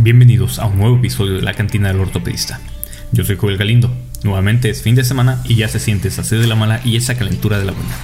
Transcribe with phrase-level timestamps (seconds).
[0.00, 2.60] Bienvenidos a un nuevo episodio de la cantina del ortopedista.
[3.10, 3.92] Yo soy Joel Galindo.
[4.22, 6.96] Nuevamente es fin de semana y ya se siente esa sed de la mala y
[6.96, 7.96] esa calentura de la buena.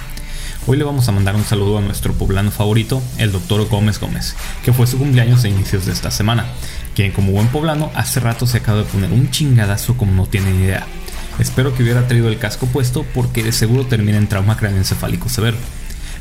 [0.67, 4.35] Hoy le vamos a mandar un saludo a nuestro poblano favorito, el doctor Gómez Gómez,
[4.65, 6.47] que fue su cumpleaños a inicios de esta semana,
[6.95, 10.59] quien como buen poblano hace rato se acaba de poner un chingadazo como no tienen
[10.61, 10.85] idea.
[11.39, 15.57] Espero que hubiera traído el casco puesto porque de seguro termina en trauma craneoencefálico severo.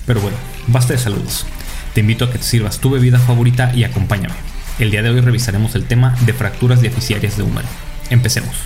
[0.06, 0.36] Pero bueno,
[0.68, 1.46] basta de saludos.
[1.94, 4.53] Te invito a que te sirvas tu bebida favorita y acompáñame.
[4.78, 7.68] El día de hoy revisaremos el tema de fracturas deficiarias de húmero.
[8.10, 8.56] Empecemos.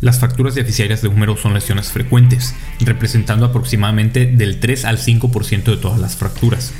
[0.00, 5.76] Las fracturas deficiarias de húmero son lesiones frecuentes, representando aproximadamente del 3 al 5% de
[5.76, 6.72] todas las fracturas,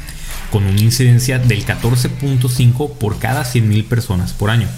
[0.51, 4.69] con una incidencia del 14.5 por cada 100.000 personas por año.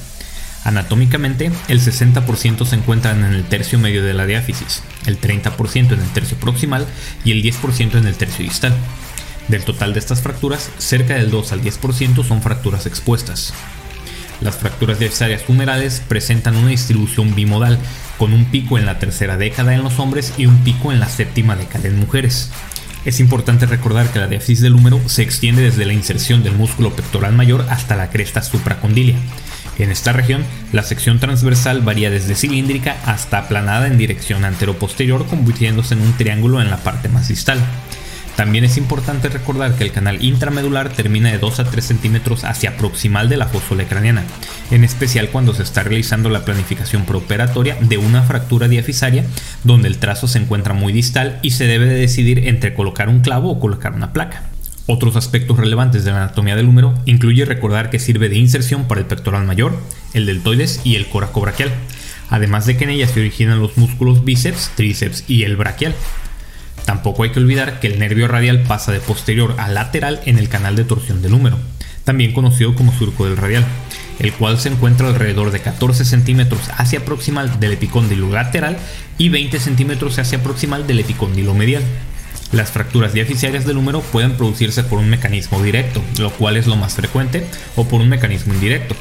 [0.64, 6.00] Anatómicamente, el 60% se encuentran en el tercio medio de la diáfisis, el 30% en
[6.00, 6.86] el tercio proximal
[7.24, 8.74] y el 10% en el tercio distal.
[9.48, 13.52] Del total de estas fracturas, cerca del 2 al 10% son fracturas expuestas.
[14.41, 17.78] Las fracturas deficiarias humerales presentan una distribución bimodal,
[18.19, 21.08] con un pico en la tercera década en los hombres y un pico en la
[21.08, 22.50] séptima década en mujeres.
[23.05, 26.95] Es importante recordar que la diáfisis del húmero se extiende desde la inserción del músculo
[26.95, 29.17] pectoral mayor hasta la cresta supracondilia.
[29.78, 35.94] En esta región, la sección transversal varía desde cilíndrica hasta aplanada en dirección antero-posterior, convirtiéndose
[35.94, 37.59] en un triángulo en la parte más distal.
[38.36, 42.77] También es importante recordar que el canal intramedular termina de 2 a 3 centímetros hacia
[42.77, 44.25] proximal de la fósfole craneana,
[44.70, 49.25] en especial cuando se está realizando la planificación preoperatoria de una fractura diafisaria
[49.64, 53.20] donde el trazo se encuentra muy distal y se debe de decidir entre colocar un
[53.20, 54.44] clavo o colocar una placa.
[54.86, 59.00] Otros aspectos relevantes de la anatomía del húmero incluye recordar que sirve de inserción para
[59.00, 59.78] el pectoral mayor,
[60.14, 61.70] el deltoides y el coracobraquial,
[62.30, 65.94] además de que en ella se originan los músculos bíceps, tríceps y el braquial.
[66.84, 70.49] Tampoco hay que olvidar que el nervio radial pasa de posterior a lateral en el
[70.49, 71.59] canal de torsión del húmero,
[72.05, 73.65] también conocido como surco del radial,
[74.19, 78.77] el cual se encuentra alrededor de 14 centímetros hacia proximal del epicóndilo lateral
[79.19, 81.82] y 20 centímetros hacia proximal del epicóndilo medial.
[82.53, 86.77] Las fracturas diaficiarias del húmero pueden producirse por un mecanismo directo, lo cual es lo
[86.77, 87.47] más frecuente,
[87.77, 88.94] o por un mecanismo indirecto.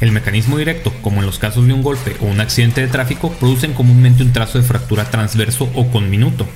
[0.00, 3.32] El mecanismo directo, como en los casos de un golpe o un accidente de tráfico,
[3.32, 6.46] producen comúnmente un trazo de fractura transverso o conminuto,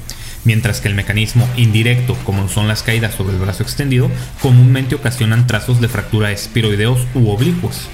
[0.44, 4.10] mientras que el mecanismo indirecto, como son las caídas sobre el brazo extendido,
[4.40, 7.88] comúnmente ocasionan trazos de fractura espiroideos u oblicuos.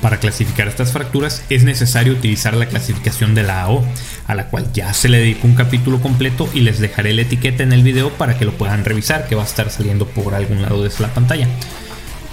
[0.00, 3.84] Para clasificar estas fracturas es necesario utilizar la clasificación de la AO,
[4.26, 7.62] a la cual ya se le dedicó un capítulo completo y les dejaré la etiqueta
[7.62, 10.62] en el video para que lo puedan revisar, que va a estar saliendo por algún
[10.62, 11.48] lado de la pantalla.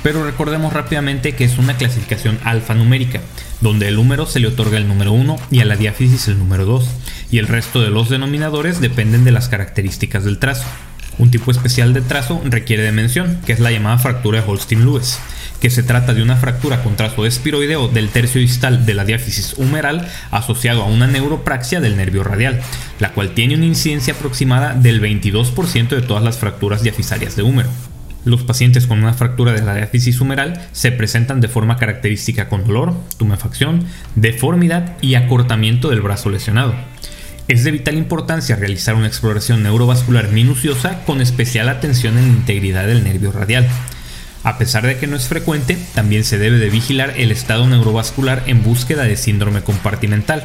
[0.04, 3.22] Pero recordemos rápidamente que es una clasificación alfanumérica,
[3.62, 6.66] donde el número se le otorga el número 1 y a la diáfisis el número
[6.66, 6.90] 2,
[7.30, 10.66] y el resto de los denominadores dependen de las características del trazo.
[11.20, 15.20] Un tipo especial de trazo requiere de mención, que es la llamada fractura de Holstein-Lewis,
[15.60, 19.54] que se trata de una fractura con trazo espiroideo del tercio distal de la diáfisis
[19.58, 22.62] humeral asociado a una neuropraxia del nervio radial,
[23.00, 27.70] la cual tiene una incidencia aproximada del 22% de todas las fracturas diafisarias de húmero.
[28.24, 32.66] Los pacientes con una fractura de la diáfisis humeral se presentan de forma característica con
[32.66, 36.76] dolor, tumefacción, deformidad y acortamiento del brazo lesionado.
[37.48, 42.86] Es de vital importancia realizar una exploración neurovascular minuciosa con especial atención en la integridad
[42.86, 43.68] del nervio radial.
[44.44, 48.44] A pesar de que no es frecuente, también se debe de vigilar el estado neurovascular
[48.46, 50.44] en búsqueda de síndrome compartimental,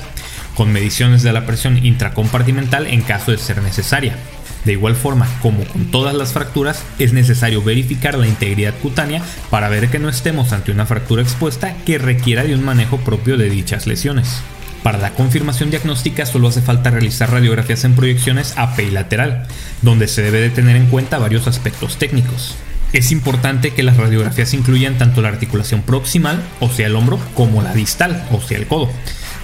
[0.55, 4.17] con mediciones de la presión intracompartimental en caso de ser necesaria.
[4.66, 9.69] De igual forma, como con todas las fracturas, es necesario verificar la integridad cutánea para
[9.69, 13.49] ver que no estemos ante una fractura expuesta que requiera de un manejo propio de
[13.49, 14.41] dichas lesiones.
[14.82, 19.47] Para la confirmación diagnóstica solo hace falta realizar radiografías en proyecciones AP y lateral,
[19.82, 22.56] donde se debe de tener en cuenta varios aspectos técnicos.
[22.93, 27.62] Es importante que las radiografías incluyan tanto la articulación proximal, o sea el hombro, como
[27.62, 28.91] la distal, o sea el codo,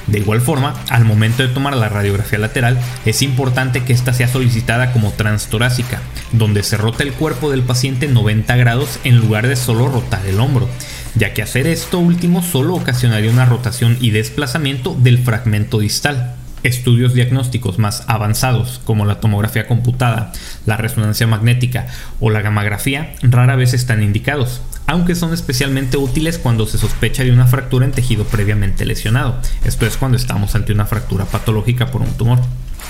[0.07, 4.29] de igual forma, al momento de tomar la radiografía lateral, es importante que ésta sea
[4.29, 6.01] solicitada como transtorácica,
[6.33, 10.41] donde se rota el cuerpo del paciente 90 grados en lugar de solo rotar el
[10.41, 10.69] hombro,
[11.15, 16.35] ya que hacer esto último solo ocasionaría una rotación y desplazamiento del fragmento distal.
[16.63, 20.33] Estudios diagnósticos más avanzados, como la tomografía computada,
[20.65, 21.89] la resonancia magnética
[22.21, 27.33] o la gamografía, rara vez están indicados, aunque son especialmente útiles cuando se sospecha de
[27.33, 29.41] una fractura en tejido previamente lesionado.
[29.65, 32.41] Esto es cuando estamos ante una fractura patológica por un tumor.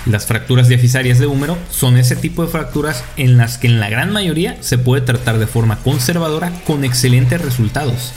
[0.05, 3.89] Las fracturas diafisarias de húmero son ese tipo de fracturas en las que en la
[3.89, 8.13] gran mayoría se puede tratar de forma conservadora con excelentes resultados.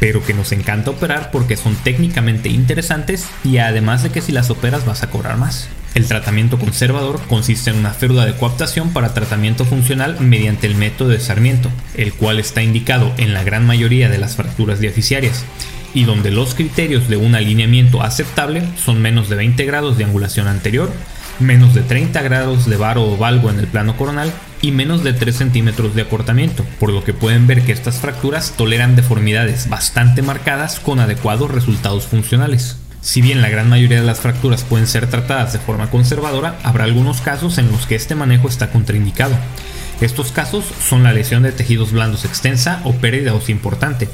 [0.00, 4.50] pero que nos encanta operar porque son técnicamente interesantes y además de que si las
[4.50, 5.68] operas vas a cobrar más.
[5.94, 11.10] El tratamiento conservador consiste en una férula de coaptación para tratamiento funcional mediante el método
[11.10, 15.44] de Sarmiento, el cual está indicado en la gran mayoría de las fracturas diaficiarias
[15.94, 20.48] y donde los criterios de un alineamiento aceptable son menos de 20 grados de angulación
[20.48, 20.90] anterior,
[21.38, 25.12] menos de 30 grados de varo o valgo en el plano coronal y menos de
[25.12, 30.22] 3 centímetros de acortamiento, por lo que pueden ver que estas fracturas toleran deformidades bastante
[30.22, 32.78] marcadas con adecuados resultados funcionales.
[33.04, 36.84] Si bien la gran mayoría de las fracturas pueden ser tratadas de forma conservadora, habrá
[36.84, 39.36] algunos casos en los que este manejo está contraindicado.
[40.00, 44.08] Estos casos son la lesión de tejidos blandos extensa o pérdida ósea importante,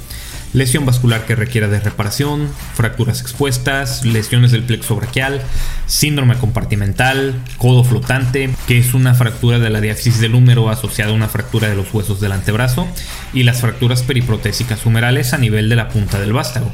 [0.53, 5.41] lesión vascular que requiera de reparación, fracturas expuestas, lesiones del plexo braquial,
[5.87, 11.15] síndrome compartimental, codo flotante, que es una fractura de la diáfisis del húmero asociada a
[11.15, 12.89] una fractura de los huesos del antebrazo,
[13.33, 16.73] y las fracturas periprotésicas humerales a nivel de la punta del vástago.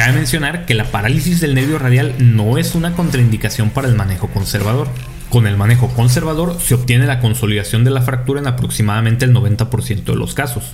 [0.00, 4.28] Cabe mencionar que la parálisis del nervio radial no es una contraindicación para el manejo
[4.28, 4.88] conservador.
[5.28, 10.04] Con el manejo conservador se obtiene la consolidación de la fractura en aproximadamente el 90%
[10.04, 10.72] de los casos.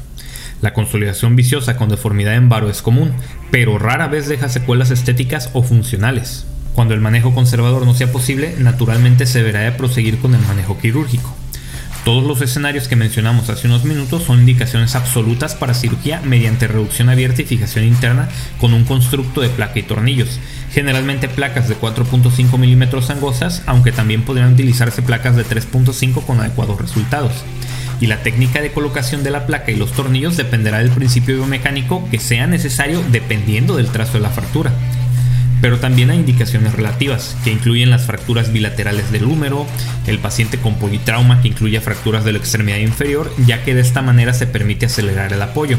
[0.63, 3.15] La consolidación viciosa con deformidad en varo es común,
[3.51, 6.47] pero rara vez deja secuelas estéticas o funcionales.
[6.77, 10.79] Cuando el manejo conservador no sea posible, naturalmente se deberá de proseguir con el manejo
[10.79, 11.35] quirúrgico.
[12.07, 17.09] Todos los escenarios que mencionamos hace unos minutos son indicaciones absolutas para cirugía mediante reducción
[17.09, 18.29] abierta y fijación interna
[18.61, 20.39] con un constructo de placa y tornillos,
[20.71, 26.81] generalmente placas de 4.5 milímetros angostas, aunque también podrían utilizarse placas de 3.5 con adecuados
[26.81, 27.33] resultados
[28.01, 32.09] y la técnica de colocación de la placa y los tornillos dependerá del principio biomecánico
[32.09, 34.73] que sea necesario dependiendo del trazo de la fractura.
[35.67, 39.67] Pero también hay indicaciones relativas, que incluyen las fracturas bilaterales del húmero,
[40.07, 44.01] el paciente con politrauma que incluye fracturas de la extremidad inferior, ya que de esta
[44.01, 45.77] manera se permite acelerar el apoyo,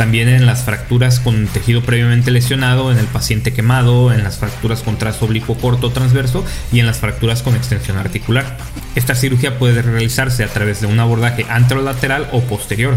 [0.00, 4.80] también en las fracturas con tejido previamente lesionado, en el paciente quemado, en las fracturas
[4.80, 6.42] con trazo oblicuo corto transverso
[6.72, 8.56] y en las fracturas con extensión articular.
[8.94, 12.94] Esta cirugía puede realizarse a través de un abordaje anterolateral o posterior.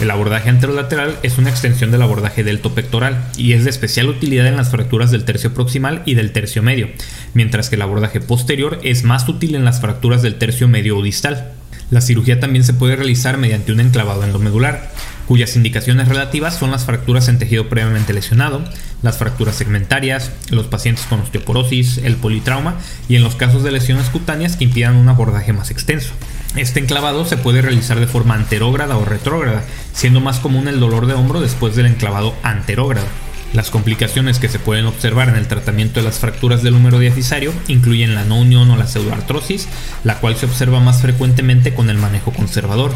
[0.00, 4.48] El abordaje anterolateral es una extensión del abordaje delto pectoral y es de especial utilidad
[4.48, 6.88] en las fracturas del tercio proximal y del tercio medio,
[7.32, 11.02] mientras que el abordaje posterior es más útil en las fracturas del tercio medio o
[11.04, 11.52] distal.
[11.92, 14.90] La cirugía también se puede realizar mediante un enclavado endomedular
[15.30, 18.64] cuyas indicaciones relativas son las fracturas en tejido previamente lesionado,
[19.00, 22.74] las fracturas segmentarias, los pacientes con osteoporosis, el politrauma
[23.08, 26.10] y en los casos de lesiones cutáneas que impidan un abordaje más extenso.
[26.56, 29.62] Este enclavado se puede realizar de forma anterógrada o retrógrada,
[29.92, 33.06] siendo más común el dolor de hombro después del enclavado anterógrado.
[33.52, 37.52] Las complicaciones que se pueden observar en el tratamiento de las fracturas del húmero diafisario
[37.68, 39.68] incluyen la no unión o la pseudoartrosis,
[40.02, 42.92] la cual se observa más frecuentemente con el manejo conservador.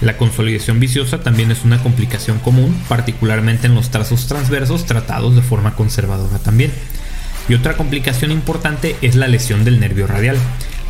[0.00, 5.42] La consolidación viciosa también es una complicación común, particularmente en los trazos transversos tratados de
[5.42, 6.72] forma conservadora también.
[7.48, 10.36] Y otra complicación importante es la lesión del nervio radial,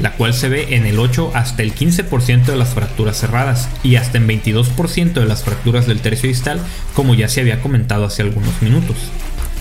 [0.00, 3.96] la cual se ve en el 8 hasta el 15% de las fracturas cerradas y
[3.96, 6.60] hasta en 22% de las fracturas del tercio distal,
[6.94, 8.96] como ya se había comentado hace algunos minutos.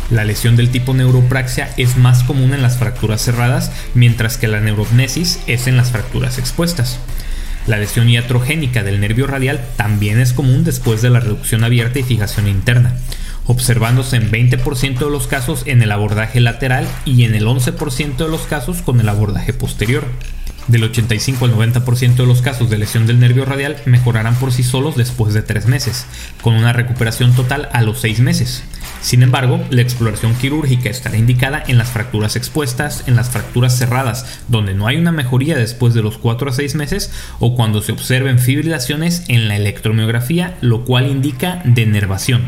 [0.09, 4.59] La lesión del tipo neuropraxia es más común en las fracturas cerradas, mientras que la
[4.59, 6.99] neurognesis es en las fracturas expuestas.
[7.67, 12.03] La lesión iatrogénica del nervio radial también es común después de la reducción abierta y
[12.03, 12.95] fijación interna,
[13.45, 18.29] observándose en 20% de los casos en el abordaje lateral y en el 11% de
[18.29, 20.05] los casos con el abordaje posterior.
[20.69, 24.63] Del 85 al 90% de los casos de lesión del nervio radial mejorarán por sí
[24.63, 26.05] solos después de 3 meses,
[26.41, 28.63] con una recuperación total a los 6 meses.
[29.01, 34.41] Sin embargo, la exploración quirúrgica estará indicada en las fracturas expuestas, en las fracturas cerradas,
[34.47, 37.91] donde no hay una mejoría después de los 4 a 6 meses, o cuando se
[37.91, 42.43] observen fibrilaciones en la electromiografía, lo cual indica denervación.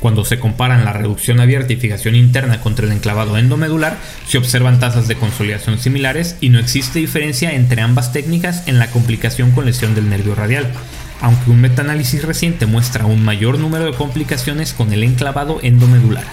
[0.00, 4.78] Cuando se comparan la reducción abierta y fijación interna contra el enclavado endomedular, se observan
[4.78, 9.64] tasas de consolidación similares y no existe diferencia entre ambas técnicas en la complicación con
[9.64, 10.70] lesión del nervio radial
[11.20, 16.24] aunque un metaanálisis reciente muestra un mayor número de complicaciones con el enclavado endomedular.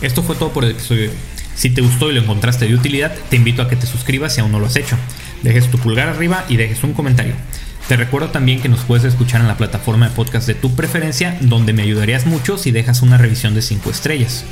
[0.00, 1.10] Esto fue todo por el episodio
[1.56, 4.40] Si te gustó y lo encontraste de utilidad, te invito a que te suscribas si
[4.40, 4.96] aún no lo has hecho.
[5.42, 7.34] Dejes tu pulgar arriba y dejes un comentario.
[7.88, 11.36] Te recuerdo también que nos puedes escuchar en la plataforma de podcast de tu preferencia,
[11.40, 14.44] donde me ayudarías mucho si dejas una revisión de 5 estrellas.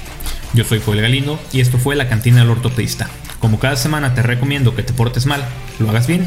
[0.54, 3.08] Yo soy Joel Galindo y esto fue La Cantina del Ortopedista.
[3.38, 5.44] Como cada semana te recomiendo que te portes mal,
[5.78, 6.26] lo hagas bien